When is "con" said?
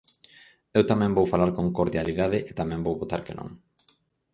1.57-1.75